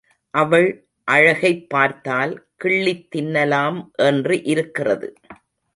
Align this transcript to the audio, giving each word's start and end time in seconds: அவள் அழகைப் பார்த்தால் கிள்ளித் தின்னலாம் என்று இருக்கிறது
அவள் 0.33 0.67
அழகைப் 1.07 1.69
பார்த்தால் 1.69 2.33
கிள்ளித் 2.63 3.07
தின்னலாம் 3.15 3.79
என்று 4.01 4.43
இருக்கிறது 4.43 5.09